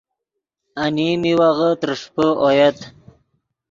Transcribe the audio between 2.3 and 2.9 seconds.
اویت